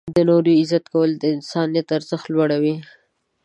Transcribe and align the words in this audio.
•د 0.15 0.19
نورو 0.29 0.49
عزت 0.59 0.83
کول 0.93 1.09
د 1.17 1.23
انسان 1.35 1.67
ارزښت 1.97 2.25
لوړوي. 2.33 2.75